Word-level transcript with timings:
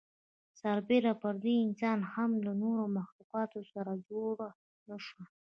سر 0.59 0.77
بېره 0.87 1.13
پر 1.21 1.33
دې 1.43 1.53
انسان 1.67 1.99
هم 2.13 2.31
له 2.45 2.51
نورو 2.61 2.83
مخلوقاتو 2.97 3.59
سره 3.73 3.91
جوړ 4.09 4.35
نهشو. 4.87 5.21